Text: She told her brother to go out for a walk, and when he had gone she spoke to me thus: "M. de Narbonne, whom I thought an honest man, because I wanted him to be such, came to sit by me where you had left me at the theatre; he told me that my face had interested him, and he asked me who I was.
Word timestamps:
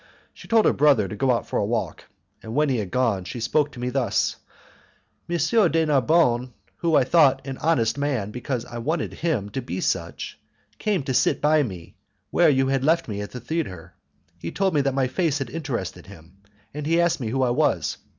She 0.33 0.47
told 0.47 0.65
her 0.65 0.73
brother 0.73 1.07
to 1.07 1.15
go 1.15 1.29
out 1.29 1.45
for 1.45 1.59
a 1.59 1.63
walk, 1.63 2.05
and 2.41 2.55
when 2.55 2.69
he 2.69 2.77
had 2.77 2.89
gone 2.89 3.23
she 3.23 3.39
spoke 3.39 3.71
to 3.73 3.79
me 3.79 3.91
thus: 3.91 4.37
"M. 5.29 5.37
de 5.71 5.85
Narbonne, 5.85 6.55
whom 6.77 6.95
I 6.95 7.03
thought 7.03 7.45
an 7.45 7.59
honest 7.59 7.99
man, 7.99 8.31
because 8.31 8.65
I 8.65 8.79
wanted 8.79 9.13
him 9.13 9.51
to 9.51 9.61
be 9.61 9.79
such, 9.79 10.39
came 10.79 11.03
to 11.03 11.13
sit 11.13 11.39
by 11.39 11.61
me 11.61 11.97
where 12.31 12.49
you 12.49 12.69
had 12.69 12.83
left 12.83 13.07
me 13.07 13.21
at 13.21 13.29
the 13.29 13.39
theatre; 13.39 13.93
he 14.39 14.51
told 14.51 14.73
me 14.73 14.81
that 14.81 14.95
my 14.95 15.05
face 15.05 15.37
had 15.37 15.51
interested 15.51 16.07
him, 16.07 16.35
and 16.73 16.87
he 16.87 16.99
asked 16.99 17.19
me 17.19 17.27
who 17.29 17.43
I 17.43 17.51
was. 17.51 17.97